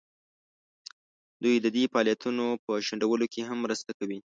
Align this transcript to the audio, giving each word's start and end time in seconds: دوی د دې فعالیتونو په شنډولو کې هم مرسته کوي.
دوی 1.43 1.55
د 1.59 1.67
دې 1.75 1.83
فعالیتونو 1.91 2.45
په 2.63 2.71
شنډولو 2.87 3.25
کې 3.33 3.41
هم 3.49 3.57
مرسته 3.65 3.91
کوي. 3.99 4.19